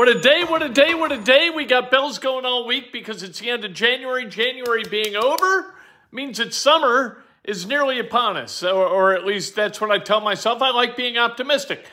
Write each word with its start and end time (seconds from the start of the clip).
What 0.00 0.08
a 0.08 0.18
day, 0.18 0.44
what 0.44 0.62
a 0.62 0.70
day, 0.70 0.94
what 0.94 1.12
a 1.12 1.18
day. 1.18 1.50
We 1.50 1.66
got 1.66 1.90
bells 1.90 2.18
going 2.18 2.46
all 2.46 2.66
week 2.66 2.90
because 2.90 3.22
it's 3.22 3.38
the 3.40 3.50
end 3.50 3.66
of 3.66 3.74
January. 3.74 4.24
January 4.24 4.82
being 4.90 5.14
over 5.14 5.74
means 6.10 6.38
that 6.38 6.54
summer 6.54 7.22
is 7.44 7.66
nearly 7.66 7.98
upon 7.98 8.38
us, 8.38 8.62
or, 8.62 8.86
or 8.86 9.12
at 9.12 9.26
least 9.26 9.54
that's 9.54 9.78
what 9.78 9.90
I 9.90 9.98
tell 9.98 10.22
myself. 10.22 10.62
I 10.62 10.70
like 10.70 10.96
being 10.96 11.18
optimistic. 11.18 11.84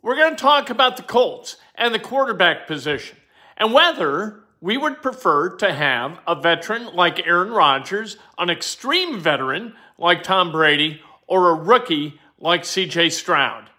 We're 0.00 0.14
going 0.14 0.36
to 0.36 0.40
talk 0.40 0.70
about 0.70 0.96
the 0.96 1.02
Colts 1.02 1.56
and 1.74 1.92
the 1.92 1.98
quarterback 1.98 2.68
position 2.68 3.16
and 3.56 3.72
whether 3.72 4.44
we 4.60 4.76
would 4.76 5.02
prefer 5.02 5.56
to 5.56 5.72
have 5.72 6.20
a 6.28 6.40
veteran 6.40 6.94
like 6.94 7.26
Aaron 7.26 7.50
Rodgers, 7.50 8.16
an 8.38 8.48
extreme 8.48 9.18
veteran 9.18 9.74
like 9.98 10.22
Tom 10.22 10.52
Brady, 10.52 11.02
or 11.26 11.48
a 11.50 11.54
rookie 11.54 12.20
like 12.38 12.62
CJ 12.62 13.10
Stroud. 13.10 13.70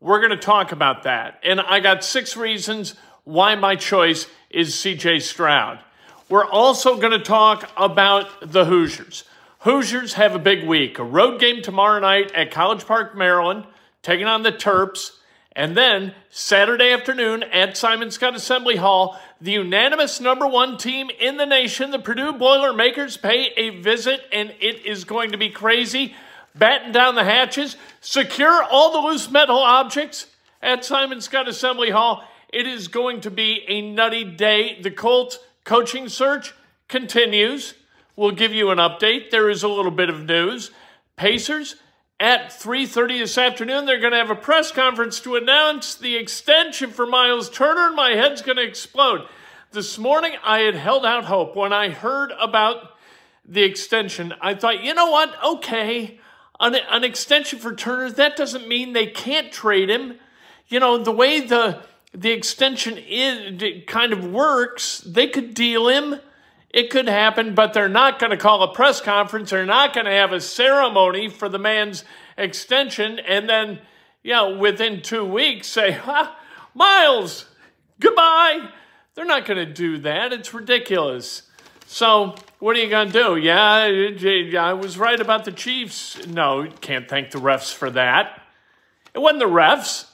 We're 0.00 0.18
going 0.18 0.30
to 0.30 0.36
talk 0.36 0.72
about 0.72 1.04
that. 1.04 1.38
And 1.44 1.60
I 1.60 1.78
got 1.78 2.02
six 2.02 2.36
reasons 2.36 2.96
why 3.24 3.54
my 3.54 3.76
choice 3.76 4.26
is 4.50 4.74
CJ 4.74 5.22
Stroud. 5.22 5.80
We're 6.28 6.46
also 6.46 6.96
going 6.96 7.12
to 7.12 7.24
talk 7.24 7.70
about 7.76 8.52
the 8.52 8.64
Hoosiers. 8.64 9.24
Hoosiers 9.60 10.14
have 10.14 10.34
a 10.34 10.38
big 10.38 10.66
week. 10.66 10.98
A 10.98 11.04
road 11.04 11.40
game 11.40 11.60
tomorrow 11.60 12.00
night 12.00 12.32
at 12.32 12.50
College 12.50 12.86
Park, 12.86 13.16
Maryland, 13.16 13.64
taking 14.02 14.26
on 14.26 14.42
the 14.42 14.52
Terps. 14.52 15.10
And 15.56 15.76
then 15.76 16.14
Saturday 16.30 16.92
afternoon 16.92 17.42
at 17.42 17.76
Simon 17.76 18.08
Skjodt 18.08 18.36
Assembly 18.36 18.76
Hall, 18.76 19.20
the 19.40 19.52
unanimous 19.52 20.20
number 20.20 20.46
one 20.46 20.78
team 20.78 21.10
in 21.18 21.36
the 21.36 21.46
nation, 21.46 21.90
the 21.90 21.98
Purdue 21.98 22.32
Boilermakers, 22.32 23.16
pay 23.16 23.52
a 23.56 23.70
visit, 23.70 24.20
and 24.32 24.54
it 24.60 24.86
is 24.86 25.04
going 25.04 25.32
to 25.32 25.38
be 25.38 25.50
crazy. 25.50 26.14
Batten 26.54 26.92
down 26.92 27.14
the 27.14 27.24
hatches, 27.24 27.76
secure 28.00 28.62
all 28.62 28.92
the 28.92 29.08
loose 29.08 29.30
metal 29.30 29.58
objects 29.58 30.26
at 30.62 30.84
Simon 30.84 31.18
Skjodt 31.18 31.48
Assembly 31.48 31.90
Hall. 31.90 32.24
It 32.52 32.66
is 32.66 32.88
going 32.88 33.20
to 33.22 33.30
be 33.30 33.64
a 33.68 33.80
nutty 33.80 34.24
day. 34.24 34.80
The 34.80 34.90
Colts 34.90 35.38
coaching 35.64 36.08
search 36.08 36.52
continues. 36.88 37.74
We'll 38.16 38.32
give 38.32 38.52
you 38.52 38.70
an 38.70 38.78
update. 38.78 39.30
There 39.30 39.48
is 39.48 39.62
a 39.62 39.68
little 39.68 39.92
bit 39.92 40.10
of 40.10 40.24
news. 40.24 40.72
Pacers 41.16 41.76
at 42.18 42.50
3:30 42.50 43.20
this 43.20 43.38
afternoon 43.38 43.86
they're 43.86 44.00
going 44.00 44.12
to 44.12 44.18
have 44.18 44.30
a 44.30 44.34
press 44.34 44.72
conference 44.72 45.20
to 45.20 45.36
announce 45.36 45.94
the 45.94 46.16
extension 46.16 46.90
for 46.90 47.06
Myles 47.06 47.48
Turner 47.48 47.86
and 47.86 47.96
my 47.96 48.10
head's 48.10 48.42
going 48.42 48.56
to 48.56 48.62
explode. 48.62 49.26
This 49.72 49.96
morning 49.96 50.32
I 50.44 50.60
had 50.60 50.74
held 50.74 51.06
out 51.06 51.24
hope 51.24 51.54
when 51.54 51.72
I 51.72 51.90
heard 51.90 52.32
about 52.38 52.96
the 53.44 53.62
extension. 53.62 54.34
I 54.40 54.54
thought, 54.54 54.82
"You 54.82 54.92
know 54.92 55.10
what? 55.10 55.32
Okay, 55.42 56.18
an, 56.58 56.74
an 56.74 57.04
extension 57.04 57.58
for 57.58 57.74
Turner 57.74 58.10
that 58.10 58.36
doesn't 58.36 58.68
mean 58.68 58.92
they 58.92 59.06
can't 59.06 59.52
trade 59.52 59.88
him. 59.88 60.18
You 60.68 60.80
know, 60.80 60.98
the 60.98 61.12
way 61.12 61.40
the 61.40 61.82
the 62.12 62.30
extension 62.30 62.98
is 62.98 63.82
kind 63.86 64.12
of 64.12 64.24
works, 64.24 65.00
they 65.00 65.28
could 65.28 65.54
deal 65.54 65.88
him. 65.88 66.16
It 66.70 66.88
could 66.88 67.08
happen, 67.08 67.54
but 67.56 67.72
they're 67.72 67.88
not 67.88 68.20
going 68.20 68.30
to 68.30 68.36
call 68.36 68.62
a 68.62 68.72
press 68.72 69.00
conference. 69.00 69.50
They're 69.50 69.66
not 69.66 69.92
going 69.92 70.06
to 70.06 70.12
have 70.12 70.32
a 70.32 70.40
ceremony 70.40 71.28
for 71.28 71.48
the 71.48 71.58
man's 71.58 72.04
extension, 72.38 73.18
and 73.18 73.48
then, 73.48 73.80
you 74.22 74.32
know, 74.32 74.56
within 74.56 75.02
two 75.02 75.24
weeks 75.24 75.66
say, 75.66 75.90
ha, 75.90 76.38
Myles, 76.72 77.46
goodbye. 77.98 78.68
They're 79.14 79.24
not 79.24 79.46
going 79.46 79.58
to 79.58 79.72
do 79.72 79.98
that. 79.98 80.32
It's 80.32 80.54
ridiculous. 80.54 81.42
So, 81.86 82.36
what 82.60 82.76
are 82.76 82.78
you 82.78 82.88
going 82.88 83.10
to 83.10 83.12
do? 83.12 83.36
Yeah, 83.36 83.88
I 84.60 84.72
was 84.74 84.96
right 84.96 85.18
about 85.18 85.44
the 85.44 85.50
Chiefs. 85.50 86.24
No, 86.28 86.68
can't 86.80 87.08
thank 87.08 87.32
the 87.32 87.40
refs 87.40 87.74
for 87.74 87.90
that. 87.90 88.42
It 89.12 89.18
wasn't 89.18 89.40
the 89.40 89.46
refs 89.46 90.06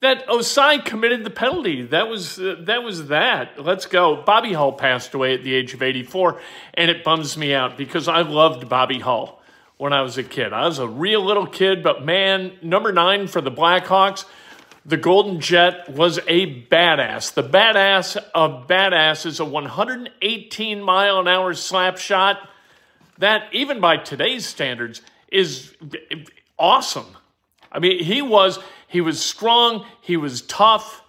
that 0.00 0.26
Ossai 0.28 0.84
committed 0.84 1.24
the 1.24 1.30
penalty. 1.30 1.82
That 1.82 2.08
was 2.08 2.38
uh, 2.38 2.56
that 2.60 2.82
was 2.82 3.08
that. 3.08 3.62
Let's 3.62 3.86
go. 3.86 4.22
Bobby 4.22 4.52
Hull 4.52 4.72
passed 4.72 5.14
away 5.14 5.34
at 5.34 5.44
the 5.44 5.54
age 5.54 5.74
of 5.74 5.82
84, 5.82 6.40
and 6.74 6.90
it 6.90 7.04
bums 7.04 7.36
me 7.36 7.54
out 7.54 7.76
because 7.76 8.08
I 8.08 8.22
loved 8.22 8.68
Bobby 8.68 8.98
Hull 8.98 9.40
when 9.76 9.92
I 9.92 10.02
was 10.02 10.18
a 10.18 10.22
kid. 10.22 10.52
I 10.52 10.66
was 10.66 10.78
a 10.78 10.88
real 10.88 11.24
little 11.24 11.46
kid, 11.46 11.82
but 11.82 12.04
man, 12.04 12.52
number 12.62 12.92
nine 12.92 13.26
for 13.28 13.40
the 13.40 13.50
Blackhawks, 13.50 14.24
the 14.86 14.96
Golden 14.96 15.40
Jet 15.40 15.90
was 15.90 16.18
a 16.26 16.64
badass. 16.64 17.34
The 17.34 17.44
badass 17.44 18.16
of 18.34 18.66
badasses, 18.66 19.40
a 19.40 19.44
118 19.44 20.82
mile 20.82 21.20
an 21.20 21.28
hour 21.28 21.52
slap 21.52 21.98
shot. 21.98 22.48
That 23.18 23.52
even 23.52 23.80
by 23.80 23.98
today's 23.98 24.46
standards 24.46 25.02
is 25.30 25.74
awesome. 26.58 27.16
I 27.72 27.78
mean, 27.78 28.02
he 28.02 28.22
was 28.22 28.58
he 28.88 29.00
was 29.00 29.22
strong, 29.22 29.86
he 30.00 30.16
was 30.16 30.42
tough, 30.42 31.02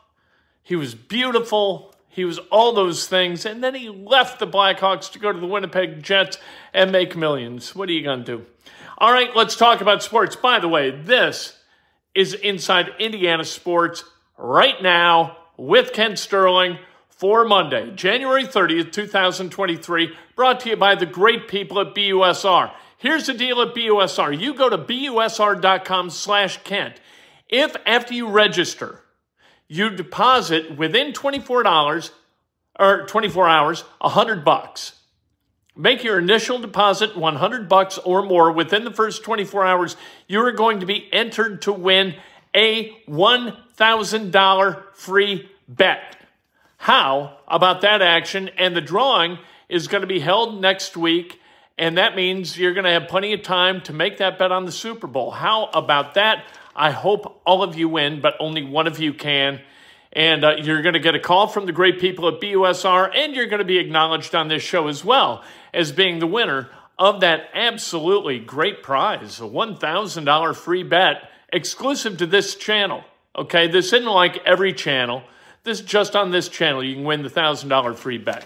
he 0.62 0.76
was 0.76 0.94
beautiful, 0.94 1.96
he 2.08 2.26
was 2.26 2.38
all 2.52 2.74
those 2.74 3.08
things, 3.08 3.46
and 3.46 3.64
then 3.64 3.74
he 3.74 3.90
left 3.90 4.40
the 4.40 4.48
Blackhawks 4.48 5.12
to 5.14 5.20
go 5.20 5.32
to 5.32 5.40
the 5.40 5.48
Winnipeg 5.48 6.04
Jets 6.04 6.38
and 6.74 6.92
make 6.92 7.16
millions. 7.16 7.76
What 7.76 7.90
are 7.90 7.94
you 7.94 8.04
going 8.04 8.24
to 8.24 8.38
do? 8.38 8.46
All 8.98 9.12
right, 9.12 9.36
let's 9.36 9.56
talk 9.56 9.82
about 9.82 10.04
sports. 10.04 10.36
By 10.36 10.60
the 10.60 10.68
way, 10.68 10.92
this 10.92 11.58
is 12.14 12.34
Inside 12.34 12.90
Indiana 13.00 13.44
Sports 13.44 14.04
right 14.38 14.80
now 14.84 15.38
with 15.58 15.94
Kent 15.94 16.20
Sterling 16.20 16.78
for 17.10 17.46
Monday, 17.46 17.92
January 17.96 18.44
30th, 18.44 18.92
2023, 18.92 20.16
brought 20.36 20.60
to 20.60 20.70
you 20.70 20.76
by 20.76 20.96
the 20.96 21.06
great 21.06 21.48
people 21.48 21.80
at 21.80 21.96
BUSR. 21.96 22.72
Here's 23.02 23.26
the 23.26 23.34
deal 23.34 23.60
at 23.64 23.74
BUSR. 23.74 24.40
You 24.40 24.54
go 24.54 24.70
to 24.70 24.78
busr.com 24.78 26.12
slash 26.12 26.58
Kent. 26.64 27.02
If 27.50 27.76
after 27.84 28.14
you 28.14 28.30
register, 28.30 29.00
you 29.68 29.90
deposit 29.90 30.78
within 30.78 31.12
$24 31.12 32.12
or 32.80 33.06
24 33.08 33.48
hours, 33.48 33.82
100 34.02 34.46
bucks. 34.46 35.00
Make 35.76 36.04
your 36.04 36.20
initial 36.20 36.60
deposit 36.60 37.18
100 37.18 37.68
bucks 37.68 37.98
or 37.98 38.22
more 38.22 38.52
within 38.52 38.84
the 38.84 38.94
first 38.94 39.24
24 39.24 39.66
hours, 39.66 39.98
you 40.28 40.40
are 40.46 40.52
going 40.52 40.82
to 40.82 40.86
be 40.86 41.12
entered 41.12 41.64
to 41.64 41.74
win 41.74 42.14
a 42.54 42.96
$1,000 43.10 44.84
free 44.94 45.50
bet. 45.68 46.18
How 46.78 47.40
about 47.48 47.82
that 47.82 48.04
action? 48.04 48.50
And 48.60 48.76
the 48.76 48.82
drawing 48.82 49.40
is 49.70 49.88
going 49.88 50.02
to 50.02 50.08
be 50.08 50.20
held 50.20 50.62
next 50.62 50.96
week 50.96 51.41
and 51.78 51.98
that 51.98 52.16
means 52.16 52.58
you're 52.58 52.74
going 52.74 52.86
to 52.86 52.92
have 52.92 53.08
plenty 53.08 53.34
of 53.34 53.44
time 53.44 53.82
to 53.82 53.94
make 53.94 54.18
that 54.18 54.38
bet 54.38 54.52
on 54.52 54.66
the 54.66 54.72
Super 54.72 55.08
Bowl. 55.08 55.32
How 55.32 55.66
about 55.74 56.16
that? 56.16 56.46
I 56.76 56.92
hope 56.92 57.42
all 57.46 57.64
of 57.64 57.76
you 57.76 57.90
win, 57.90 58.22
but 58.22 58.36
only 58.40 58.64
one 58.64 58.88
of 58.88 59.00
you 59.00 59.14
can. 59.14 59.62
And 60.14 60.44
uh, 60.44 60.56
you're 60.58 60.82
going 60.82 60.94
to 60.94 61.00
get 61.00 61.16
a 61.16 61.20
call 61.20 61.48
from 61.48 61.66
the 61.66 61.72
great 61.72 62.00
people 62.00 62.28
at 62.28 62.42
BUSR, 62.42 63.16
and 63.16 63.34
you're 63.34 63.48
going 63.48 63.60
to 63.60 63.66
be 63.66 63.78
acknowledged 63.78 64.36
on 64.36 64.48
this 64.48 64.62
show 64.62 64.88
as 64.88 65.04
well 65.06 65.44
as 65.74 65.92
being 65.92 66.20
the 66.20 66.28
winner 66.28 66.70
of 67.00 67.22
that 67.22 67.50
absolutely 67.54 68.38
great 68.38 68.84
prize 68.84 69.40
a 69.40 69.44
$1,000 69.44 70.56
free 70.56 70.84
bet 70.84 71.30
exclusive 71.52 72.18
to 72.18 72.28
this 72.28 72.56
channel. 72.56 73.04
Okay, 73.36 73.68
this 73.68 73.88
isn't 73.94 74.06
like 74.06 74.38
every 74.46 74.74
channel. 74.74 75.24
This 75.64 75.80
is 75.80 75.86
just 75.86 76.16
on 76.16 76.32
this 76.32 76.50
channel. 76.50 76.84
You 76.84 76.96
can 76.96 77.04
win 77.04 77.24
the 77.24 77.30
$1,000 77.30 77.96
free 77.96 78.18
bet 78.18 78.46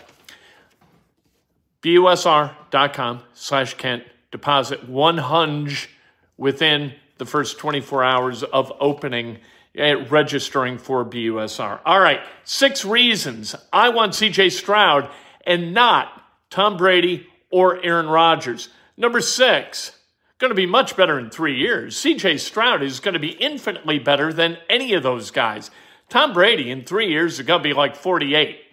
busr.com 1.85 3.21
slash 3.33 3.75
Kent. 3.75 4.03
Deposit 4.31 4.89
one 4.89 5.19
hunch 5.19 5.89
within 6.35 6.93
the 7.19 7.25
first 7.25 7.59
24 7.59 8.03
hours 8.03 8.43
of 8.43 8.73
opening 8.79 9.37
uh, 9.79 10.03
registering 10.07 10.77
for 10.77 11.05
BUSR. 11.05 11.79
All 11.85 11.99
right, 11.99 12.21
six 12.43 12.83
reasons 12.83 13.55
I 13.71 13.89
want 13.89 14.13
CJ 14.13 14.51
Stroud 14.51 15.09
and 15.45 15.73
not 15.73 16.09
Tom 16.49 16.75
Brady 16.75 17.27
or 17.51 17.83
Aaron 17.85 18.07
Rodgers. 18.07 18.69
Number 18.97 19.21
six, 19.21 19.91
going 20.39 20.49
to 20.49 20.55
be 20.55 20.65
much 20.65 20.97
better 20.97 21.19
in 21.19 21.29
three 21.29 21.57
years. 21.57 21.95
CJ 21.97 22.39
Stroud 22.39 22.81
is 22.81 22.99
going 22.99 23.13
to 23.13 23.19
be 23.19 23.31
infinitely 23.31 23.99
better 23.99 24.33
than 24.33 24.57
any 24.69 24.93
of 24.93 25.03
those 25.03 25.29
guys. 25.29 25.69
Tom 26.09 26.33
Brady 26.33 26.71
in 26.71 26.83
three 26.83 27.09
years 27.09 27.39
is 27.39 27.45
going 27.45 27.61
to 27.61 27.69
be 27.69 27.73
like 27.73 27.95
48. 27.95 28.64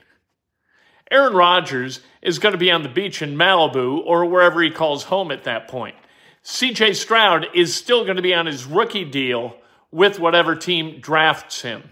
Aaron 1.12 1.34
Rodgers 1.34 2.00
is 2.22 2.38
going 2.38 2.52
to 2.52 2.58
be 2.58 2.70
on 2.70 2.82
the 2.82 2.88
beach 2.88 3.22
in 3.22 3.36
Malibu 3.36 4.02
or 4.04 4.24
wherever 4.24 4.62
he 4.62 4.70
calls 4.70 5.04
home 5.04 5.30
at 5.30 5.44
that 5.44 5.68
point. 5.68 5.94
CJ 6.42 6.96
Stroud 6.96 7.46
is 7.54 7.74
still 7.74 8.04
going 8.04 8.16
to 8.16 8.22
be 8.22 8.34
on 8.34 8.46
his 8.46 8.64
rookie 8.64 9.04
deal 9.04 9.56
with 9.90 10.18
whatever 10.18 10.56
team 10.56 11.00
drafts 11.00 11.62
him. 11.62 11.90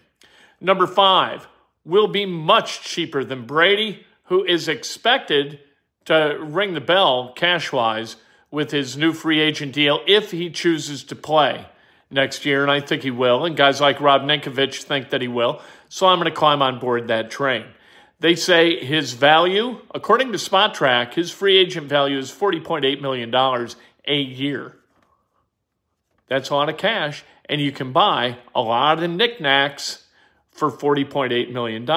Number 0.60 0.86
five, 0.86 1.46
will 1.84 2.08
be 2.08 2.26
much 2.26 2.82
cheaper 2.82 3.24
than 3.24 3.46
Brady, 3.46 4.04
who 4.24 4.44
is 4.44 4.68
expected 4.68 5.60
to 6.04 6.38
ring 6.40 6.74
the 6.74 6.80
bell 6.80 7.32
cash 7.34 7.72
wise 7.72 8.16
with 8.50 8.70
his 8.70 8.96
new 8.96 9.12
free 9.12 9.40
agent 9.40 9.72
deal 9.72 10.00
if 10.06 10.30
he 10.30 10.50
chooses 10.50 11.04
to 11.04 11.16
play 11.16 11.66
next 12.10 12.44
year. 12.44 12.62
And 12.62 12.70
I 12.70 12.80
think 12.80 13.02
he 13.02 13.10
will. 13.10 13.44
And 13.44 13.56
guys 13.56 13.80
like 13.80 14.00
Rob 14.00 14.22
Ninkovich 14.22 14.82
think 14.82 15.10
that 15.10 15.22
he 15.22 15.28
will. 15.28 15.60
So 15.88 16.06
I'm 16.06 16.18
going 16.18 16.30
to 16.30 16.36
climb 16.36 16.62
on 16.62 16.78
board 16.78 17.08
that 17.08 17.30
train. 17.30 17.64
They 18.20 18.34
say 18.34 18.84
his 18.84 19.14
value, 19.14 19.80
according 19.94 20.32
to 20.32 20.38
Spotrac, 20.38 21.14
his 21.14 21.30
free 21.30 21.56
agent 21.56 21.88
value 21.88 22.18
is 22.18 22.30
$40.8 22.30 23.00
million 23.00 23.34
a 23.34 24.16
year. 24.16 24.76
That's 26.28 26.50
a 26.50 26.54
lot 26.54 26.68
of 26.68 26.76
cash. 26.76 27.24
And 27.48 27.60
you 27.60 27.72
can 27.72 27.92
buy 27.92 28.38
a 28.54 28.60
lot 28.60 28.94
of 28.94 29.00
the 29.00 29.08
knickknacks 29.08 30.06
for 30.50 30.70
$40.8 30.70 31.50
million 31.50 31.88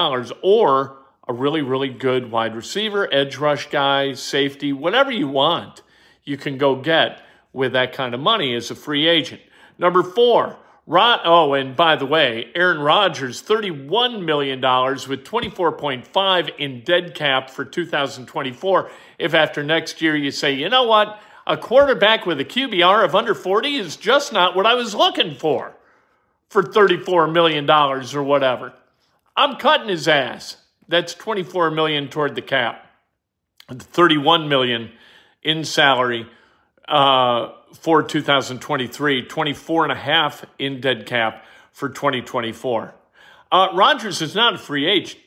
or 0.41 0.97
a 1.27 1.33
really, 1.33 1.61
really 1.61 1.89
good 1.89 2.31
wide 2.31 2.55
receiver, 2.55 3.13
edge 3.13 3.37
rush 3.37 3.69
guy, 3.69 4.13
safety, 4.13 4.73
whatever 4.73 5.11
you 5.11 5.27
want, 5.27 5.81
you 6.23 6.37
can 6.37 6.57
go 6.57 6.75
get 6.75 7.21
with 7.51 7.73
that 7.73 7.93
kind 7.93 8.13
of 8.13 8.19
money 8.19 8.55
as 8.55 8.71
a 8.71 8.75
free 8.75 9.07
agent. 9.07 9.41
Number 9.77 10.03
four, 10.03 10.57
Rod, 10.85 11.21
oh, 11.23 11.53
and 11.53 11.77
by 11.77 11.95
the 11.95 12.05
way, 12.05 12.51
Aaron 12.55 12.79
Rodgers, 12.79 13.41
$31 13.41 14.23
million 14.23 14.59
with 14.59 15.23
24.5 15.23 16.59
in 16.59 16.81
dead 16.83 17.15
cap 17.15 17.49
for 17.49 17.63
2024. 17.63 18.91
If 19.17 19.33
after 19.33 19.63
next 19.63 20.01
year 20.01 20.15
you 20.15 20.29
say, 20.29 20.53
you 20.53 20.67
know 20.67 20.83
what, 20.83 21.21
a 21.47 21.55
quarterback 21.55 22.25
with 22.25 22.39
a 22.41 22.45
QBR 22.45 23.05
of 23.05 23.15
under 23.15 23.33
40 23.33 23.75
is 23.75 23.95
just 23.95 24.33
not 24.33 24.57
what 24.57 24.65
I 24.65 24.73
was 24.73 24.93
looking 24.93 25.35
for 25.35 25.73
for 26.49 26.61
$34 26.61 27.31
million 27.31 27.69
or 27.69 28.23
whatever. 28.23 28.73
I'm 29.37 29.55
cutting 29.55 29.87
his 29.87 30.07
ass. 30.07 30.57
That's 30.89 31.13
24 31.13 31.71
million 31.71 32.09
toward 32.09 32.35
the 32.35 32.41
cap. 32.41 32.85
31 33.69 34.49
million 34.49 34.91
in 35.41 35.63
salary 35.63 36.27
uh, 36.87 37.49
for 37.73 38.03
2023, 38.03 39.23
24 39.23 39.83
and 39.83 39.91
a 39.91 39.95
half 39.95 40.45
in 40.59 40.81
dead 40.81 41.05
cap 41.05 41.45
for 41.71 41.89
2024. 41.89 42.93
Uh, 43.51 43.67
Rodgers 43.73 44.21
is 44.21 44.35
not 44.35 44.55
a 44.55 44.57
free 44.57 44.87
agent. 44.87 45.19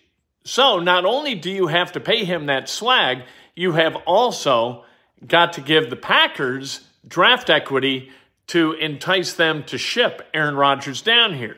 So 0.44 0.78
not 0.78 1.04
only 1.04 1.34
do 1.34 1.50
you 1.50 1.66
have 1.66 1.92
to 1.92 2.00
pay 2.00 2.24
him 2.24 2.46
that 2.46 2.68
swag, 2.68 3.22
you 3.54 3.72
have 3.72 3.96
also 4.06 4.84
got 5.26 5.52
to 5.54 5.60
give 5.60 5.90
the 5.90 5.96
Packers 5.96 6.86
draft 7.06 7.50
equity 7.50 8.10
to 8.48 8.72
entice 8.74 9.32
them 9.32 9.64
to 9.64 9.78
ship 9.78 10.28
Aaron 10.32 10.54
Rodgers 10.56 11.02
down 11.02 11.34
here. 11.34 11.56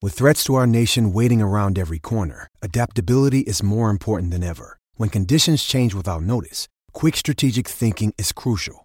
With 0.00 0.14
threats 0.14 0.44
to 0.44 0.54
our 0.54 0.66
nation 0.66 1.12
waiting 1.12 1.40
around 1.40 1.78
every 1.78 1.98
corner, 1.98 2.48
adaptability 2.60 3.40
is 3.40 3.62
more 3.62 3.90
important 3.90 4.32
than 4.32 4.42
ever. 4.42 4.78
When 4.96 5.08
conditions 5.08 5.64
change 5.64 5.94
without 5.94 6.22
notice, 6.22 6.68
quick 6.92 7.16
strategic 7.16 7.68
thinking 7.68 8.12
is 8.18 8.32
crucial. 8.32 8.81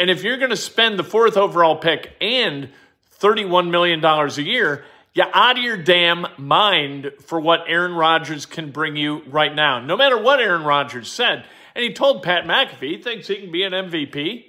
And 0.00 0.08
if 0.08 0.22
you're 0.24 0.38
going 0.38 0.50
to 0.50 0.56
spend 0.56 0.98
the 0.98 1.04
fourth 1.04 1.36
overall 1.36 1.76
pick 1.76 2.16
and 2.22 2.70
$31 3.20 3.68
million 3.68 4.02
a 4.02 4.40
year, 4.40 4.82
you're 5.12 5.26
out 5.34 5.58
of 5.58 5.62
your 5.62 5.76
damn 5.76 6.26
mind 6.38 7.12
for 7.26 7.38
what 7.38 7.64
Aaron 7.68 7.92
Rodgers 7.92 8.46
can 8.46 8.70
bring 8.70 8.96
you 8.96 9.22
right 9.26 9.54
now. 9.54 9.78
No 9.78 9.98
matter 9.98 10.18
what 10.18 10.40
Aaron 10.40 10.64
Rodgers 10.64 11.12
said. 11.12 11.44
And 11.74 11.84
he 11.84 11.92
told 11.92 12.22
Pat 12.22 12.44
McAfee 12.44 12.96
he 12.96 12.96
thinks 12.96 13.28
he 13.28 13.36
can 13.36 13.52
be 13.52 13.62
an 13.62 13.72
MVP 13.72 14.46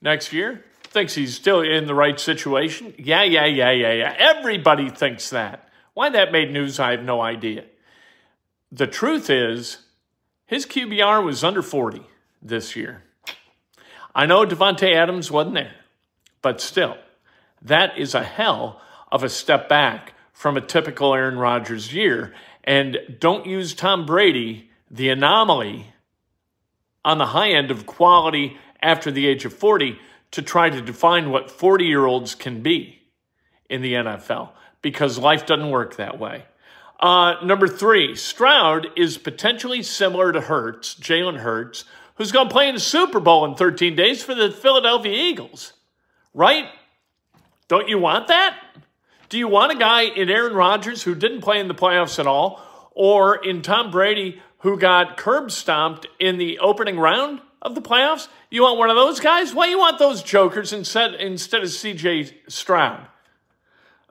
next 0.00 0.32
year, 0.32 0.64
thinks 0.84 1.16
he's 1.16 1.34
still 1.34 1.62
in 1.62 1.86
the 1.86 1.96
right 1.96 2.20
situation. 2.20 2.94
Yeah, 2.96 3.24
yeah, 3.24 3.46
yeah, 3.46 3.72
yeah, 3.72 3.92
yeah. 3.92 4.14
Everybody 4.16 4.88
thinks 4.88 5.30
that. 5.30 5.68
Why 5.94 6.10
that 6.10 6.30
made 6.30 6.52
news, 6.52 6.78
I 6.78 6.92
have 6.92 7.02
no 7.02 7.20
idea. 7.20 7.64
The 8.70 8.86
truth 8.86 9.28
is, 9.28 9.78
his 10.46 10.64
QBR 10.64 11.24
was 11.24 11.42
under 11.42 11.60
40 11.60 12.02
this 12.40 12.76
year. 12.76 13.02
I 14.14 14.26
know 14.26 14.44
Davante 14.44 14.94
Adams 14.94 15.30
wasn't 15.30 15.54
there, 15.54 15.74
but 16.42 16.60
still, 16.60 16.96
that 17.62 17.98
is 17.98 18.14
a 18.14 18.22
hell 18.22 18.80
of 19.10 19.22
a 19.22 19.28
step 19.28 19.68
back 19.68 20.14
from 20.32 20.56
a 20.56 20.60
typical 20.60 21.14
Aaron 21.14 21.38
Rodgers 21.38 21.94
year. 21.94 22.34
And 22.64 22.98
don't 23.20 23.46
use 23.46 23.74
Tom 23.74 24.06
Brady, 24.06 24.70
the 24.90 25.08
anomaly, 25.08 25.92
on 27.04 27.18
the 27.18 27.26
high 27.26 27.50
end 27.50 27.70
of 27.70 27.86
quality 27.86 28.56
after 28.82 29.10
the 29.10 29.26
age 29.26 29.44
of 29.44 29.52
40 29.52 29.98
to 30.32 30.42
try 30.42 30.70
to 30.70 30.80
define 30.80 31.30
what 31.30 31.50
40 31.50 31.84
year 31.84 32.04
olds 32.06 32.34
can 32.34 32.62
be 32.62 33.02
in 33.68 33.82
the 33.82 33.94
NFL 33.94 34.50
because 34.82 35.18
life 35.18 35.46
doesn't 35.46 35.70
work 35.70 35.96
that 35.96 36.18
way. 36.18 36.44
Uh, 37.00 37.34
number 37.42 37.66
three, 37.66 38.14
Stroud 38.14 38.86
is 38.96 39.18
potentially 39.18 39.82
similar 39.82 40.32
to 40.32 40.40
Hurts, 40.40 40.94
Jalen 40.94 41.38
Hurts, 41.38 41.84
who's 42.22 42.30
going 42.30 42.46
to 42.46 42.52
play 42.52 42.68
in 42.68 42.74
the 42.76 42.80
Super 42.80 43.18
Bowl 43.18 43.44
in 43.44 43.56
13 43.56 43.96
days 43.96 44.22
for 44.22 44.32
the 44.32 44.52
Philadelphia 44.52 45.12
Eagles, 45.12 45.72
right? 46.32 46.66
Don't 47.66 47.88
you 47.88 47.98
want 47.98 48.28
that? 48.28 48.56
Do 49.28 49.38
you 49.38 49.48
want 49.48 49.72
a 49.72 49.74
guy 49.74 50.02
in 50.02 50.30
Aaron 50.30 50.54
Rodgers 50.54 51.02
who 51.02 51.16
didn't 51.16 51.40
play 51.40 51.58
in 51.58 51.66
the 51.66 51.74
playoffs 51.74 52.20
at 52.20 52.28
all, 52.28 52.62
or 52.92 53.34
in 53.34 53.60
Tom 53.60 53.90
Brady 53.90 54.40
who 54.58 54.78
got 54.78 55.16
curb 55.16 55.50
stomped 55.50 56.06
in 56.20 56.38
the 56.38 56.60
opening 56.60 56.96
round 56.96 57.40
of 57.60 57.74
the 57.74 57.82
playoffs? 57.82 58.28
You 58.50 58.62
want 58.62 58.78
one 58.78 58.88
of 58.88 58.94
those 58.94 59.18
guys? 59.18 59.52
Why 59.52 59.66
you 59.66 59.80
want 59.80 59.98
those 59.98 60.22
jokers 60.22 60.72
instead 60.72 61.14
instead 61.16 61.62
of 61.62 61.70
CJ 61.70 62.34
Stroud? 62.46 63.04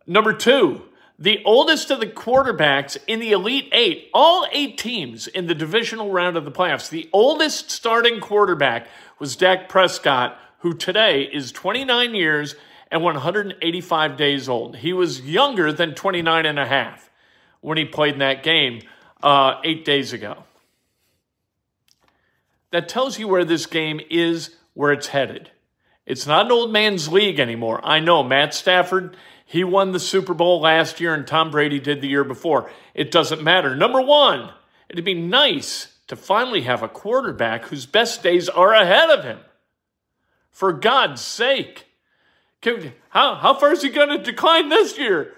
Number 0.06 0.34
two, 0.34 0.82
the 1.22 1.40
oldest 1.46 1.92
of 1.92 2.00
the 2.00 2.08
quarterbacks 2.08 2.98
in 3.06 3.20
the 3.20 3.32
Elite 3.32 3.70
Eight, 3.72 4.10
all 4.12 4.48
eight 4.51 4.80
teams 4.80 5.28
in 5.28 5.46
the 5.46 5.54
divisional 5.54 6.10
round 6.10 6.36
of 6.36 6.46
the 6.46 6.51
playoffs, 6.51 6.90
the 6.90 7.08
oldest 7.13 7.70
starting 7.70 8.20
quarterback 8.20 8.88
was 9.20 9.36
Dak 9.36 9.70
Prescott, 9.70 10.36
who 10.60 10.74
today 10.74 11.22
is 11.22 11.51
29 11.51 12.16
years 12.16 12.56
and 12.90 13.04
185 13.04 14.18
days 14.18 14.50
old. 14.50 14.78
He 14.78 14.94
was 14.94 15.22
younger 15.22 15.72
than 15.72 15.94
29 15.94 16.48
and 16.48 16.58
a 16.58 16.66
half 16.66 17.12
when 17.60 17.78
he 17.78 17.86
played 17.86 18.13
in 18.13 18.20
that 18.20 18.42
game 18.42 18.82
uh, 19.22 19.62
eight 19.63 19.86
days 19.86 20.13
ago. 20.13 20.44
That 22.72 22.90
tells 22.90 23.20
you 23.20 23.28
where 23.28 23.46
this 23.46 23.68
game 23.68 24.01
is, 24.10 24.56
where 24.74 24.92
it's 24.92 25.08
headed. 25.08 25.51
It's 26.08 26.25
not 26.25 26.48
an 26.48 26.51
old 26.51 26.72
man's 26.72 27.10
league 27.10 27.40
anymore. 27.40 27.80
I 27.84 28.00
know 28.00 28.24
Matt 28.24 28.56
Stafford, 28.56 29.16
he 29.51 29.65
won 29.65 29.91
the 29.91 30.00
Super 30.00 30.34
Bowl 30.34 30.62
last 30.62 31.01
year 31.01 31.13
and 31.13 31.27
Tom 31.27 31.51
Brady 31.51 31.77
did 31.77 32.00
the 32.00 32.08
year 32.08 32.24
before. 32.24 32.72
It 32.93 33.12
doesn't 33.12 33.43
matter. 33.43 33.75
Number 33.75 34.01
one, 34.01 34.50
it'd 34.88 35.03
be 35.03 35.13
nice 35.13 35.89
to 36.08 36.15
finally 36.15 36.62
have 36.62 36.81
a 36.81 36.88
quarterback 36.88 37.65
whose 37.65 37.86
best 37.86 38.24
days 38.24 38.48
are 38.48 38.74
ahead 38.74 39.10
of 39.10 39.25
him. 39.25 39.39
For 40.51 40.72
God's 40.72 41.20
sake. 41.20 41.88
Can, 42.62 42.93
how, 43.10 43.36
how 43.36 43.53
far 43.53 43.74
is 43.74 43.81
he 43.81 43.89
going 43.89 44.17
to 44.17 44.24
decline 44.24 44.70
this 44.70 44.98
year? 44.98 45.34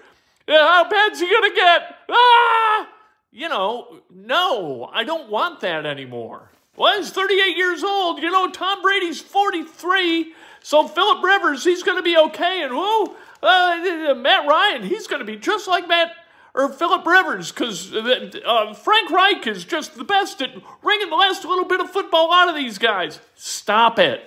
How 0.46 0.88
bad's 0.88 1.18
he 1.18 1.28
going 1.28 1.50
to 1.50 1.56
get? 1.56 1.96
Ah! 2.08 2.88
You 3.32 3.48
know, 3.48 4.00
no, 4.14 4.88
I 4.92 5.02
don't 5.02 5.28
want 5.28 5.58
that 5.62 5.86
anymore. 5.86 6.52
Well, 6.76 6.96
he's 6.96 7.10
38 7.10 7.56
years 7.56 7.82
old. 7.82 8.22
You 8.22 8.30
know, 8.30 8.48
Tom 8.52 8.80
Brady's 8.80 9.20
43. 9.20 10.34
So 10.62 10.86
Philip 10.86 11.22
Rivers, 11.24 11.64
he's 11.64 11.82
going 11.82 11.98
to 11.98 12.02
be 12.02 12.16
okay. 12.16 12.62
And 12.62 12.74
whoa, 12.74 13.16
uh, 13.44 14.14
Matt 14.14 14.46
Ryan, 14.48 14.82
he's 14.82 15.06
going 15.06 15.20
to 15.20 15.26
be 15.26 15.36
just 15.36 15.68
like 15.68 15.88
Matt 15.88 16.12
or 16.54 16.68
Philip 16.68 17.04
Rivers 17.04 17.50
because 17.50 17.92
uh, 17.92 18.30
uh, 18.44 18.74
Frank 18.74 19.10
Reich 19.10 19.46
is 19.46 19.64
just 19.64 19.96
the 19.96 20.04
best 20.04 20.40
at 20.40 20.50
wringing 20.82 21.10
the 21.10 21.16
last 21.16 21.44
little 21.44 21.64
bit 21.64 21.80
of 21.80 21.90
football 21.90 22.32
out 22.32 22.48
of 22.48 22.54
these 22.54 22.78
guys. 22.78 23.20
Stop 23.34 23.98
it. 23.98 24.20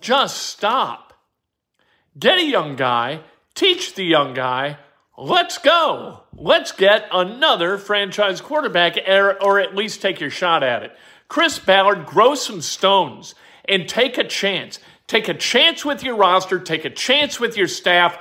Just 0.00 0.36
stop. 0.36 1.12
Get 2.18 2.38
a 2.38 2.44
young 2.44 2.76
guy, 2.76 3.20
teach 3.54 3.94
the 3.94 4.04
young 4.04 4.34
guy. 4.34 4.78
Let's 5.16 5.58
go. 5.58 6.22
Let's 6.34 6.72
get 6.72 7.06
another 7.12 7.76
franchise 7.76 8.40
quarterback, 8.40 8.96
or, 9.06 9.42
or 9.42 9.60
at 9.60 9.76
least 9.76 10.00
take 10.00 10.18
your 10.18 10.30
shot 10.30 10.62
at 10.62 10.82
it. 10.82 10.92
Chris 11.28 11.58
Ballard, 11.58 12.06
grow 12.06 12.34
some 12.34 12.62
stones 12.62 13.34
and 13.68 13.88
take 13.88 14.16
a 14.16 14.24
chance. 14.24 14.78
Take 15.06 15.28
a 15.28 15.34
chance 15.34 15.84
with 15.84 16.02
your 16.02 16.16
roster, 16.16 16.58
take 16.58 16.84
a 16.84 16.90
chance 16.90 17.38
with 17.38 17.56
your 17.56 17.68
staff. 17.68 18.16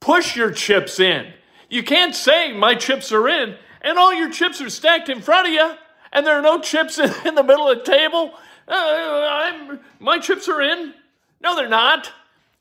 Push 0.00 0.36
your 0.36 0.50
chips 0.50 0.98
in. 0.98 1.32
You 1.68 1.82
can't 1.82 2.14
say 2.14 2.52
my 2.52 2.74
chips 2.74 3.12
are 3.12 3.28
in 3.28 3.56
and 3.82 3.98
all 3.98 4.12
your 4.12 4.30
chips 4.30 4.60
are 4.60 4.70
stacked 4.70 5.08
in 5.08 5.20
front 5.20 5.48
of 5.48 5.52
you 5.52 5.72
and 6.12 6.26
there 6.26 6.38
are 6.38 6.42
no 6.42 6.60
chips 6.60 6.98
in, 7.24 7.34
the 7.34 7.42
middle 7.42 7.68
of 7.68 7.78
the 7.78 7.84
table. 7.84 8.34
Uh, 8.66 9.76
my 9.98 10.18
chips 10.18 10.48
are 10.48 10.60
in. 10.60 10.94
No, 11.40 11.56
they're 11.56 11.68
not. 11.68 12.12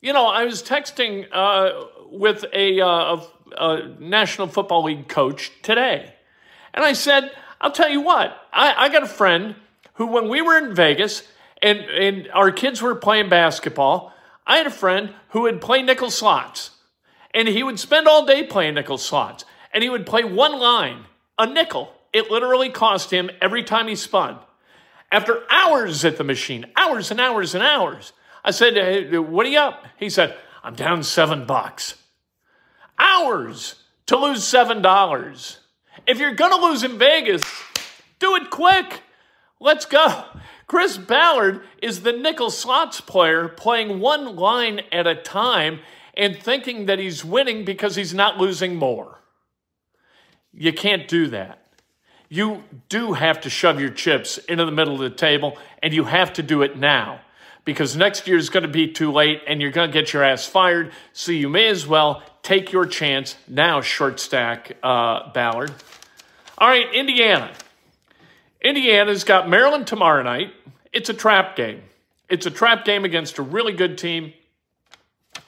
You 0.01 0.13
know, 0.13 0.27
I 0.27 0.45
was 0.45 0.63
texting 0.63 1.27
uh, 1.31 1.87
with 2.09 2.45
a, 2.53 2.79
uh, 2.79 3.21
a, 3.57 3.87
National 3.99 4.47
Football 4.47 4.85
League 4.85 5.09
coach 5.09 5.51
today, 5.61 6.13
and 6.73 6.85
I 6.85 6.93
said, 6.93 7.31
I'll 7.59 7.71
tell 7.71 7.89
you 7.89 7.99
what, 7.99 8.37
I, 8.53 8.85
I 8.85 8.89
got 8.89 9.03
a 9.03 9.07
friend 9.07 9.55
who, 9.95 10.07
when 10.07 10.29
we 10.29 10.41
were 10.41 10.57
in 10.57 10.73
Vegas 10.73 11.23
and, 11.61 11.79
and 11.79 12.29
our 12.33 12.51
kids 12.51 12.81
were 12.81 12.95
playing 12.95 13.27
basketball, 13.27 14.13
I 14.47 14.57
had 14.57 14.67
a 14.67 14.71
friend 14.71 15.13
who 15.29 15.41
would 15.41 15.59
play 15.59 15.81
nickel 15.81 16.09
slots, 16.09 16.71
and 17.33 17.47
he 17.47 17.63
would 17.63 17.79
spend 17.79 18.07
all 18.07 18.25
day 18.25 18.43
playing 18.43 18.75
nickel 18.75 18.97
slots, 18.97 19.45
and 19.73 19.83
he 19.83 19.89
would 19.89 20.05
play 20.05 20.23
one 20.23 20.57
line, 20.59 21.05
a 21.37 21.45
nickel. 21.45 21.93
It 22.11 22.31
literally 22.31 22.69
cost 22.69 23.11
him 23.11 23.29
every 23.41 23.63
time 23.63 23.87
he 23.87 23.95
spun. 23.95 24.37
After 25.11 25.43
hours 25.49 26.05
at 26.05 26.17
the 26.17 26.23
machine, 26.23 26.65
hours 26.75 27.11
and 27.11 27.19
hours 27.19 27.55
and 27.55 27.63
hours, 27.63 28.13
I 28.43 28.51
said, 28.51 28.73
hey, 28.75 29.17
What 29.17 29.45
are 29.45 29.49
you 29.49 29.59
up? 29.59 29.85
He 29.97 30.09
said, 30.09 30.35
I'm 30.63 30.75
down 30.75 31.03
seven 31.03 31.45
bucks. 31.45 31.95
Hours 32.97 33.75
to 34.07 34.17
lose 34.17 34.43
seven 34.43 34.81
dollars. 34.81 35.59
If 36.07 36.19
you're 36.19 36.33
going 36.33 36.51
to 36.51 36.65
lose 36.67 36.83
in 36.83 36.97
Vegas, 36.97 37.43
do 38.19 38.35
it 38.35 38.49
quick. 38.49 39.01
Let's 39.59 39.85
go. 39.85 40.25
Chris 40.67 40.97
Ballard 40.97 41.61
is 41.81 42.01
the 42.01 42.11
nickel 42.11 42.49
slots 42.49 43.01
player 43.01 43.47
playing 43.47 43.99
one 43.99 44.35
line 44.35 44.81
at 44.91 45.07
a 45.07 45.15
time 45.15 45.79
and 46.19 46.37
thinking 46.37 46.85
that 46.85 46.99
he's 46.99 47.25
winning 47.25 47.65
because 47.65 47.95
he's 47.95 48.13
not 48.13 48.37
losing 48.37 48.75
more. 48.75 49.19
You 50.53 50.73
can't 50.73 51.07
do 51.07 51.27
that 51.27 51.59
you 52.29 52.63
do 52.87 53.13
have 53.13 53.41
to 53.41 53.49
shove 53.49 53.81
your 53.81 53.89
chips 53.89 54.37
into 54.37 54.63
the 54.63 54.71
middle 54.71 54.93
of 54.93 54.99
the 54.99 55.09
table, 55.09 55.57
and 55.81 55.93
you 55.93 56.03
have 56.03 56.31
to 56.33 56.43
do 56.43 56.61
it 56.61 56.77
now 56.77 57.19
because 57.65 57.95
next 57.95 58.27
year 58.27 58.37
is 58.37 58.49
going 58.49 58.63
to 58.63 58.69
be 58.69 58.87
too 58.87 59.11
late 59.11 59.41
and 59.47 59.61
you're 59.61 59.71
going 59.71 59.89
to 59.89 59.93
get 59.93 60.13
your 60.13 60.23
ass 60.23 60.45
fired. 60.45 60.91
So 61.11 61.31
you 61.31 61.49
may 61.49 61.67
as 61.67 61.85
well 61.85 62.23
take 62.43 62.71
your 62.71 62.85
chance 62.85 63.35
now, 63.47 63.81
short 63.81 64.19
stack 64.19 64.77
uh, 64.83 65.31
Ballard. 65.33 65.73
All 66.57 66.67
right, 66.67 66.93
Indiana. 66.93 67.51
Indiana's 68.61 69.23
got 69.23 69.49
Maryland 69.49 69.87
tomorrow 69.87 70.21
night. 70.21 70.53
It's 70.93 71.09
a 71.09 71.13
trap 71.13 71.55
game. 71.55 71.81
It's 72.29 72.45
a 72.45 72.51
trap 72.51 72.85
game 72.85 73.05
against 73.05 73.39
a 73.39 73.41
really 73.41 73.73
good 73.73 73.97
team. 73.97 74.33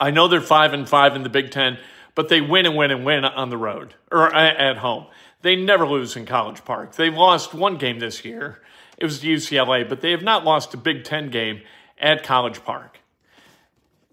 I 0.00 0.10
know 0.10 0.28
they're 0.28 0.40
five 0.40 0.72
and 0.72 0.88
five 0.88 1.16
in 1.16 1.22
the 1.22 1.28
Big 1.28 1.50
Ten, 1.50 1.78
but 2.14 2.28
they 2.28 2.40
win 2.40 2.66
and 2.66 2.76
win 2.76 2.90
and 2.90 3.04
win 3.04 3.24
on 3.24 3.50
the 3.50 3.56
road 3.56 3.94
or 4.10 4.34
at 4.34 4.78
home. 4.78 5.06
They 5.42 5.56
never 5.56 5.86
lose 5.86 6.16
in 6.16 6.26
College 6.26 6.64
Park. 6.64 6.94
They've 6.94 7.14
lost 7.14 7.52
one 7.52 7.76
game 7.76 7.98
this 7.98 8.24
year. 8.24 8.60
It 8.96 9.04
was 9.04 9.20
UCLA, 9.20 9.88
but 9.88 10.00
they 10.00 10.12
have 10.12 10.22
not 10.22 10.44
lost 10.44 10.74
a 10.74 10.76
Big 10.76 11.04
Ten 11.04 11.30
game 11.30 11.62
at 11.98 12.22
College 12.22 12.64
Park. 12.64 13.00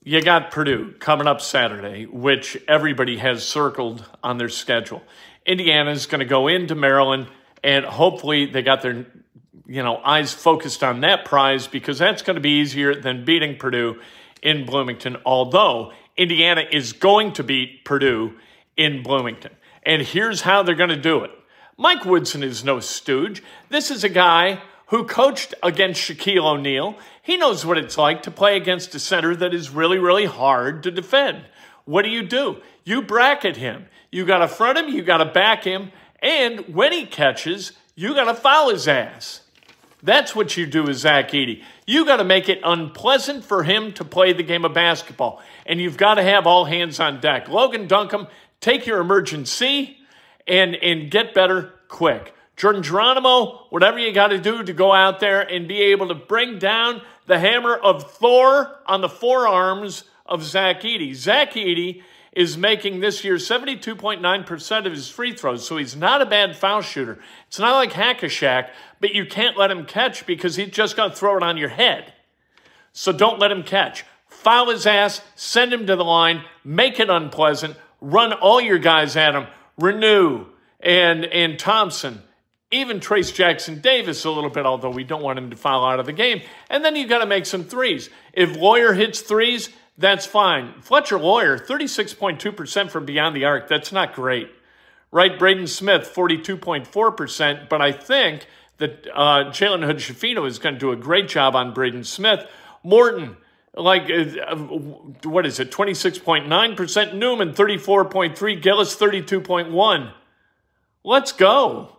You 0.03 0.21
got 0.21 0.49
Purdue 0.49 0.93
coming 0.99 1.27
up 1.27 1.41
Saturday, 1.41 2.05
which 2.05 2.57
everybody 2.67 3.17
has 3.17 3.47
circled 3.47 4.05
on 4.23 4.37
their 4.37 4.49
schedule. 4.49 5.03
Indiana's 5.45 6.05
going 6.05 6.19
to 6.19 6.25
go 6.25 6.47
into 6.47 6.73
Maryland, 6.73 7.27
and 7.63 7.85
hopefully 7.85 8.45
they 8.47 8.61
got 8.61 8.81
their 8.81 9.05
you 9.67 9.83
know 9.83 9.97
eyes 9.97 10.33
focused 10.33 10.83
on 10.83 11.01
that 11.01 11.25
prize 11.25 11.67
because 11.67 11.99
that's 11.99 12.23
going 12.23 12.35
to 12.35 12.41
be 12.41 12.59
easier 12.59 12.95
than 12.95 13.25
beating 13.25 13.57
Purdue 13.57 13.99
in 14.41 14.65
Bloomington. 14.65 15.17
Although 15.25 15.93
Indiana 16.17 16.63
is 16.71 16.93
going 16.93 17.33
to 17.33 17.43
beat 17.43 17.85
Purdue 17.85 18.35
in 18.75 19.03
Bloomington. 19.03 19.51
And 19.83 20.01
here's 20.01 20.41
how 20.41 20.63
they're 20.63 20.75
going 20.75 20.89
to 20.89 20.95
do 20.95 21.23
it. 21.23 21.31
Mike 21.77 22.05
Woodson 22.05 22.43
is 22.43 22.63
no 22.63 22.79
stooge. 22.79 23.41
This 23.69 23.89
is 23.89 24.03
a 24.03 24.09
guy 24.09 24.61
who 24.87 25.05
coached 25.05 25.53
against 25.63 26.01
Shaquille 26.01 26.45
O'Neal. 26.45 26.97
He 27.21 27.37
knows 27.37 27.65
what 27.65 27.77
it's 27.77 27.97
like 27.97 28.23
to 28.23 28.31
play 28.31 28.57
against 28.57 28.95
a 28.95 28.99
center 28.99 29.35
that 29.35 29.53
is 29.53 29.69
really, 29.69 29.97
really 29.97 30.25
hard 30.25 30.83
to 30.83 30.91
defend. 30.91 31.45
What 31.85 32.03
do 32.03 32.09
you 32.09 32.23
do? 32.23 32.61
You 32.83 33.01
bracket 33.01 33.57
him. 33.57 33.85
You 34.11 34.25
got 34.25 34.39
to 34.39 34.47
front 34.47 34.77
him, 34.77 34.89
you 34.89 35.03
got 35.03 35.17
to 35.17 35.25
back 35.25 35.63
him, 35.63 35.91
and 36.21 36.73
when 36.73 36.91
he 36.91 37.05
catches, 37.05 37.73
you 37.95 38.13
got 38.15 38.25
to 38.25 38.33
foul 38.33 38.69
his 38.69 38.87
ass. 38.87 39.41
That's 40.01 40.35
what 40.35 40.55
you 40.55 40.65
do 40.65 40.83
with 40.83 40.97
Zach 40.97 41.31
Edey. 41.31 41.61
You 41.85 42.05
got 42.05 42.17
to 42.17 42.23
make 42.23 42.47
it 42.47 42.61
unpleasant 42.63 43.43
for 43.43 43.63
him 43.63 43.91
to 43.93 44.05
play 44.05 44.31
the 44.31 44.43
game 44.43 44.63
of 44.63 44.73
basketball, 44.73 45.41
and 45.65 45.81
you've 45.81 45.97
got 45.97 46.15
to 46.15 46.23
have 46.23 46.47
all 46.47 46.65
hands 46.65 46.99
on 46.99 47.19
deck. 47.19 47.49
Logan 47.49 47.87
Duncomb 47.87 48.27
take 48.61 48.85
your 48.85 48.99
emergency 48.99 49.97
and, 50.47 50.75
and 50.75 51.11
get 51.11 51.33
better 51.33 51.73
quick. 51.87 52.33
Jordan 52.55 52.83
Geronimo, 52.83 53.67
whatever 53.69 53.99
you 53.99 54.11
got 54.13 54.27
to 54.27 54.37
do 54.37 54.63
to 54.63 54.73
go 54.73 54.91
out 54.91 55.19
there 55.19 55.41
and 55.41 55.67
be 55.67 55.81
able 55.81 56.09
to 56.09 56.15
bring 56.15 56.59
down 56.59 57.01
the 57.25 57.39
hammer 57.39 57.75
of 57.75 58.11
Thor 58.11 58.75
on 58.85 59.01
the 59.01 59.09
forearms 59.09 60.03
of 60.25 60.43
Zach 60.43 60.81
Edey. 60.81 61.13
Zach 61.15 61.53
Edey 61.53 62.03
is 62.39 62.57
making 62.57 63.01
this 63.01 63.25
year 63.25 63.35
72.9% 63.35 64.85
of 64.85 64.93
his 64.93 65.09
free 65.09 65.33
throws, 65.33 65.67
so 65.67 65.75
he's 65.75 65.97
not 65.97 66.21
a 66.21 66.25
bad 66.25 66.55
foul 66.55 66.81
shooter. 66.81 67.19
It's 67.49 67.59
not 67.59 67.75
like 67.75 67.91
Hack-a-Shaq, 67.91 68.69
but 69.01 69.13
you 69.13 69.25
can't 69.25 69.57
let 69.57 69.69
him 69.69 69.85
catch 69.85 70.25
because 70.25 70.55
he's 70.55 70.69
just 70.69 70.95
going 70.95 71.09
to 71.09 71.15
throw 71.17 71.35
it 71.35 71.43
on 71.43 71.57
your 71.57 71.67
head. 71.67 72.13
So 72.93 73.11
don't 73.11 73.39
let 73.39 73.51
him 73.51 73.63
catch. 73.63 74.05
Foul 74.29 74.69
his 74.69 74.87
ass, 74.87 75.21
send 75.35 75.73
him 75.73 75.85
to 75.87 75.97
the 75.97 76.05
line, 76.05 76.45
make 76.63 77.01
it 77.01 77.09
unpleasant, 77.09 77.75
run 77.99 78.31
all 78.31 78.61
your 78.61 78.79
guys 78.79 79.17
at 79.17 79.35
him. 79.35 79.47
Reneau 79.77 80.45
and, 80.79 81.25
and 81.25 81.59
Thompson, 81.59 82.21
even 82.71 83.01
Trayce 83.01 83.33
Jackson 83.33 83.81
Davis 83.81 84.23
a 84.23 84.31
little 84.31 84.49
bit, 84.49 84.65
although 84.65 84.91
we 84.91 85.03
don't 85.03 85.23
want 85.23 85.39
him 85.39 85.49
to 85.49 85.57
foul 85.57 85.83
out 85.83 85.99
of 85.99 86.05
the 86.05 86.13
game. 86.13 86.41
And 86.69 86.85
then 86.85 86.95
you've 86.95 87.09
got 87.09 87.19
to 87.19 87.25
make 87.25 87.45
some 87.45 87.65
threes. 87.65 88.09
If 88.31 88.55
Loyer 88.55 88.93
hits 88.93 89.19
threes, 89.19 89.69
that's 89.99 90.25
fine. 90.25 90.81
Fletcher 90.81 91.19
Loyer, 91.19 91.59
36.2% 91.59 92.89
from 92.89 93.05
beyond 93.05 93.35
the 93.35 93.43
arc. 93.43 93.67
That's 93.67 93.91
not 93.91 94.13
great. 94.13 94.49
Right, 95.11 95.37
Braden 95.37 95.67
Smith, 95.67 96.11
42.4%. 96.13 97.67
But 97.67 97.81
I 97.81 97.91
think 97.91 98.47
that 98.77 99.07
uh, 99.13 99.51
Jalen 99.51 99.85
Hood 99.85 99.97
Schifino 99.97 100.47
is 100.47 100.57
going 100.57 100.75
to 100.75 100.79
do 100.79 100.91
a 100.91 100.95
great 100.95 101.27
job 101.27 101.53
on 101.53 101.73
Braden 101.73 102.05
Smith. 102.05 102.45
Morton, 102.81 103.35
like 103.75 104.09
uh, 104.09 104.55
what 104.55 105.45
is 105.45 105.59
it 105.59 105.71
26.9% 105.71 107.13
newman 107.13 107.53
34.3 107.53 108.61
gillis 108.61 108.95
32.1 108.95 110.11
let's 111.03 111.31
go 111.31 111.95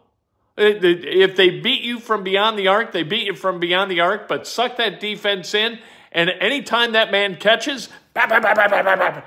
if 0.57 1.37
they 1.37 1.61
beat 1.61 1.83
you 1.83 2.01
from 2.01 2.25
beyond 2.25 2.59
the 2.59 2.67
arc 2.69 2.93
they 2.93 3.03
beat 3.03 3.27
you 3.27 3.35
from 3.35 3.61
beyond 3.61 3.91
the 3.91 4.01
arc 4.01 4.29
but 4.29 4.47
suck 4.47 4.77
that 4.77 5.01
defense 5.01 5.55
in 5.55 5.79
and 6.13 6.31
anytime 6.41 6.93
that 6.93 7.11
man 7.11 7.37
catches 7.37 7.89
bah, 8.15 8.27
bah, 8.29 8.41
bah, 8.41 9.23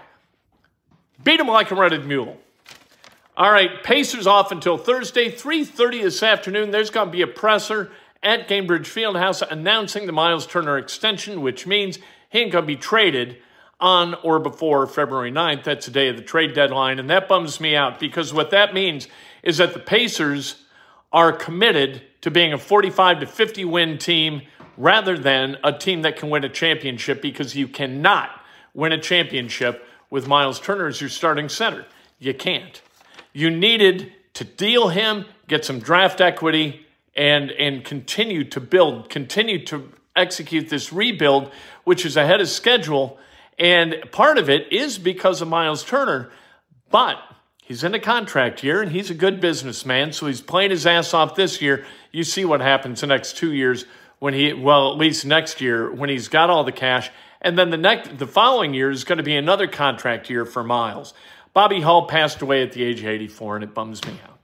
beat 1.23 1.39
him 1.39 1.47
like 1.47 1.71
a 1.71 1.75
rented 1.75 2.05
mule 2.05 2.37
all 3.35 3.51
right 3.51 3.83
pacers 3.83 4.27
off 4.27 4.51
until 4.51 4.77
thursday 4.77 5.31
3.30 5.31 6.03
this 6.03 6.23
afternoon 6.23 6.71
there's 6.71 6.89
going 6.89 7.07
to 7.07 7.11
be 7.11 7.21
a 7.21 7.27
presser 7.27 7.91
at 8.23 8.47
Gainbridge 8.47 8.87
Fieldhouse 8.87 9.43
announcing 9.51 10.05
the 10.07 10.13
Myles 10.13 10.47
Turner 10.47 10.77
extension, 10.77 11.41
which 11.41 11.67
means 11.67 11.99
he 12.29 12.39
ain't 12.39 12.51
going 12.51 12.63
to 12.63 12.67
be 12.67 12.77
traded 12.77 13.37
on 13.79 14.13
or 14.23 14.39
before 14.39 14.87
February 14.87 15.31
9th. 15.31 15.65
That's 15.65 15.85
the 15.85 15.91
day 15.91 16.07
of 16.07 16.15
the 16.15 16.23
trade 16.23 16.53
deadline. 16.53 16.99
And 16.99 17.09
that 17.09 17.27
bums 17.27 17.59
me 17.59 17.75
out 17.75 17.99
because 17.99 18.33
what 18.33 18.49
that 18.51 18.73
means 18.73 19.09
is 19.43 19.57
that 19.57 19.73
the 19.73 19.79
Pacers 19.79 20.63
are 21.11 21.33
committed 21.33 22.01
to 22.21 22.31
being 22.31 22.53
a 22.53 22.57
45 22.57 23.19
to 23.19 23.27
50 23.27 23.65
win 23.65 23.97
team 23.97 24.43
rather 24.77 25.17
than 25.17 25.57
a 25.63 25.71
team 25.71 26.01
that 26.01 26.17
can 26.17 26.29
win 26.29 26.43
a 26.43 26.49
championship 26.49 27.21
because 27.21 27.55
you 27.55 27.67
cannot 27.67 28.29
win 28.73 28.91
a 28.91 28.99
championship 28.99 29.85
with 30.09 30.27
Myles 30.27 30.59
Turner 30.59 30.87
as 30.87 31.01
your 31.01 31.09
starting 31.09 31.49
center. 31.49 31.85
You 32.19 32.33
can't. 32.33 32.81
You 33.33 33.49
needed 33.49 34.13
to 34.35 34.43
deal 34.43 34.89
him, 34.89 35.25
get 35.47 35.65
some 35.65 35.79
draft 35.79 36.21
equity, 36.21 36.85
and 37.15 37.51
and 37.51 37.83
continue 37.83 38.43
to 38.45 38.59
build, 38.59 39.09
continue 39.09 39.63
to 39.65 39.91
execute 40.15 40.69
this 40.69 40.93
rebuild, 40.93 41.51
which 41.83 42.05
is 42.05 42.17
ahead 42.17 42.41
of 42.41 42.49
schedule. 42.49 43.17
And 43.59 43.95
part 44.11 44.37
of 44.37 44.49
it 44.49 44.71
is 44.71 44.97
because 44.97 45.41
of 45.41 45.47
Myles 45.47 45.83
Turner, 45.83 46.31
but 46.89 47.17
he's 47.63 47.83
in 47.83 47.93
a 47.93 47.99
contract 47.99 48.63
year 48.63 48.81
and 48.81 48.91
he's 48.91 49.09
a 49.09 49.15
good 49.15 49.39
businessman. 49.39 50.11
So 50.11 50.27
he's 50.27 50.41
playing 50.41 50.71
his 50.71 50.85
ass 50.85 51.13
off 51.13 51.35
this 51.35 51.61
year. 51.61 51.85
You 52.11 52.23
see 52.23 52.45
what 52.45 52.61
happens 52.61 53.01
the 53.01 53.07
next 53.07 53.37
two 53.37 53.53
years 53.53 53.85
when 54.23 54.33
he, 54.33 54.53
well, 54.53 54.89
at 54.89 54.97
least 54.97 55.25
next 55.25 55.59
year 55.59 55.91
when 55.91 56.07
he's 56.07 56.29
got 56.29 56.49
all 56.49 56.63
the 56.63 56.71
cash. 56.71 57.11
And 57.41 57.59
then 57.59 57.71
the 57.71 57.77
next, 57.77 58.17
the 58.19 58.25
following 58.25 58.73
year 58.73 58.89
is 58.89 59.03
going 59.03 59.17
to 59.17 59.23
be 59.23 59.35
another 59.35 59.67
contract 59.67 60.29
year 60.29 60.45
for 60.45 60.63
Myles. 60.63 61.13
Bobby 61.51 61.81
Hull 61.81 62.05
passed 62.05 62.41
away 62.41 62.63
at 62.63 62.71
the 62.71 62.83
age 62.83 63.01
of 63.01 63.07
84, 63.07 63.55
and 63.55 63.65
it 63.65 63.73
bums 63.73 64.01
me 64.05 64.17
out 64.23 64.39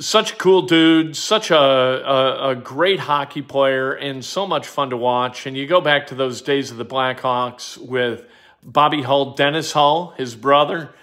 such 0.00 0.32
a 0.32 0.36
cool 0.36 0.62
dude, 0.62 1.14
such 1.14 1.50
a, 1.50 1.58
a, 1.58 2.50
a, 2.52 2.54
great 2.54 3.00
hockey 3.00 3.42
player, 3.42 3.92
and 3.92 4.24
so 4.24 4.46
much 4.46 4.66
fun 4.66 4.88
to 4.88 4.96
watch. 4.96 5.44
And 5.44 5.54
you 5.54 5.66
go 5.66 5.82
back 5.82 6.06
to 6.06 6.14
those 6.14 6.40
days 6.40 6.70
of 6.70 6.78
the 6.78 6.86
Blackhawks 6.86 7.76
with 7.76 8.24
Bobby 8.62 9.02
Hull, 9.02 9.34
Dennis 9.34 9.72
Hull, 9.72 10.14
his 10.16 10.34
brother, 10.34 10.94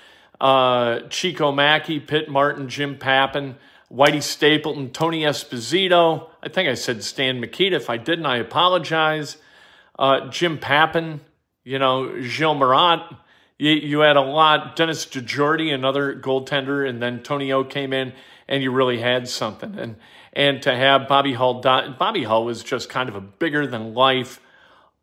uh, 0.41 1.01
Chico 1.11 1.51
Maki, 1.51 2.07
Pitt 2.07 2.27
Martin, 2.27 2.69
Jim 2.69 2.97
Pappin, 2.97 3.57
Whitey 3.91 4.21
Stapleton, 4.21 4.89
Tony 4.89 5.21
Esposito. 5.21 6.29
I 6.47 6.49
think 6.49 6.69
I 6.69 6.75
said 6.75 7.03
Stan 7.03 7.41
Mikita. 7.41 7.75
If 7.75 7.89
I 7.89 7.97
didn't, 7.97 8.25
I 8.25 8.37
apologize. 8.37 9.35
Uh, 9.99 10.29
Jim 10.29 10.57
Pappin, 10.57 11.19
you 11.65 11.77
know, 11.77 12.21
Gilles 12.21 12.55
Marotte. 12.55 13.17
You, 13.57 13.71
you 13.71 13.99
had 13.99 14.15
a 14.15 14.21
lot. 14.21 14.77
Denis 14.77 15.05
DeJordy, 15.05 15.73
another 15.73 16.15
goaltender, 16.15 16.87
and 16.87 17.01
then 17.01 17.21
Tony 17.21 17.51
O 17.51 17.65
came 17.65 17.91
in 17.91 18.13
and 18.47 18.63
you 18.63 18.71
really 18.71 18.97
had 18.97 19.27
something. 19.27 19.77
And 19.77 19.97
and 20.31 20.61
to 20.61 20.73
have 20.73 21.09
Bobby 21.09 21.33
Hull, 21.33 21.55
Bobby 21.59 22.23
Hull 22.23 22.45
was 22.45 22.63
just 22.63 22.87
kind 22.87 23.09
of 23.09 23.15
a 23.15 23.21
bigger 23.21 23.67
than 23.67 23.93
life, 23.93 24.39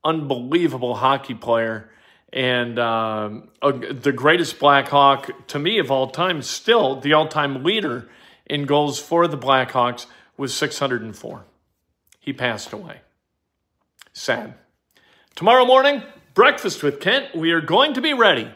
unbelievable 0.02 0.94
hockey 0.94 1.34
player, 1.34 1.90
and 2.32 2.78
um, 2.78 3.50
the 3.60 4.14
greatest 4.16 4.58
Blackhawk 4.58 5.48
to 5.48 5.58
me 5.58 5.78
of 5.78 5.90
all 5.90 6.08
time. 6.08 6.40
Still, 6.40 7.00
the 7.00 7.12
all-time 7.12 7.64
leader 7.64 8.08
in 8.46 8.64
goals 8.64 8.98
for 8.98 9.28
the 9.28 9.36
Blackhawks 9.36 10.06
was 10.36 10.54
604. 10.54 11.44
He 12.20 12.32
passed 12.32 12.72
away. 12.72 13.00
Sad. 14.12 14.54
Tomorrow 15.34 15.66
morning, 15.66 16.02
breakfast 16.34 16.82
with 16.82 17.00
Kent. 17.00 17.34
We 17.34 17.52
are 17.52 17.60
going 17.60 17.94
to 17.94 18.00
be 18.00 18.14
ready. 18.14 18.50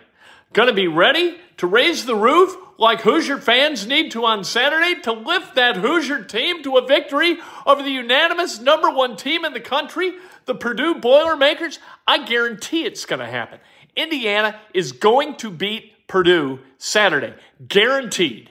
Going 0.52 0.68
to 0.68 0.74
be 0.74 0.88
ready 0.88 1.36
to 1.58 1.66
raise 1.66 2.06
the 2.06 2.14
roof 2.14 2.56
like 2.78 3.00
Hoosier 3.02 3.38
fans 3.38 3.86
need 3.86 4.12
to 4.12 4.24
on 4.24 4.44
Saturday 4.44 5.00
to 5.02 5.12
lift 5.12 5.56
that 5.56 5.76
Hoosier 5.76 6.24
team 6.24 6.62
to 6.62 6.76
a 6.76 6.86
victory 6.86 7.36
over 7.66 7.82
the 7.82 7.90
unanimous 7.90 8.60
number 8.60 8.88
one 8.88 9.16
team 9.16 9.44
in 9.44 9.52
the 9.52 9.60
country, 9.60 10.12
the 10.46 10.54
Purdue 10.54 10.94
Boilermakers? 10.94 11.80
I 12.06 12.24
guarantee 12.24 12.84
it's 12.84 13.04
going 13.04 13.20
to 13.20 13.26
happen. 13.26 13.58
Indiana 13.96 14.58
is 14.72 14.92
going 14.92 15.34
to 15.36 15.50
beat 15.50 16.06
Purdue 16.06 16.60
Saturday. 16.78 17.34
Guaranteed. 17.66 18.50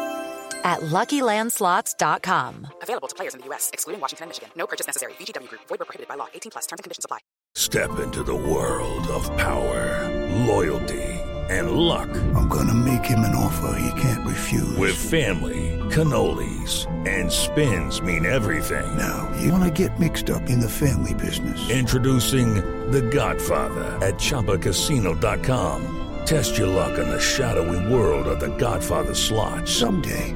at 0.63 0.81
LuckyLandSlots.com. 0.81 2.67
Available 2.81 3.07
to 3.07 3.15
players 3.15 3.33
in 3.33 3.41
the 3.41 3.47
U.S., 3.47 3.69
excluding 3.73 3.99
Washington 4.01 4.25
and 4.25 4.29
Michigan. 4.29 4.49
No 4.55 4.67
purchase 4.67 4.87
necessary. 4.87 5.13
VGW 5.13 5.49
Group. 5.49 5.61
Void 5.67 5.79
were 5.79 5.85
prohibited 5.85 6.07
by 6.07 6.15
law. 6.15 6.27
18 6.33 6.51
plus. 6.51 6.67
Terms 6.67 6.79
and 6.79 6.83
conditions 6.83 7.05
apply. 7.05 7.19
Step 7.55 7.99
into 7.99 8.23
the 8.23 8.35
world 8.35 9.05
of 9.07 9.25
power, 9.37 10.07
loyalty, 10.45 11.03
and 11.49 11.71
luck. 11.71 12.09
I'm 12.33 12.47
going 12.47 12.67
to 12.67 12.73
make 12.73 13.03
him 13.03 13.19
an 13.19 13.35
offer 13.35 13.77
he 13.77 14.01
can't 14.01 14.25
refuse. 14.25 14.77
With 14.77 14.95
family, 14.95 15.77
cannolis, 15.89 16.87
and 17.05 17.29
spins 17.29 18.01
mean 18.01 18.25
everything. 18.25 18.97
Now, 18.97 19.29
you 19.41 19.51
want 19.51 19.65
to 19.65 19.87
get 19.87 19.99
mixed 19.99 20.29
up 20.29 20.49
in 20.49 20.61
the 20.61 20.69
family 20.69 21.13
business. 21.15 21.69
Introducing 21.69 22.55
The 22.91 23.01
Godfather 23.01 23.83
at 24.05 24.15
ChumbaCasino.com. 24.15 25.97
Test 26.25 26.57
your 26.57 26.67
luck 26.67 26.97
in 26.97 27.09
the 27.09 27.19
shadowy 27.19 27.93
world 27.93 28.27
of 28.27 28.39
the 28.39 28.55
Godfather 28.55 29.13
slot. 29.13 29.67
Someday, 29.67 30.35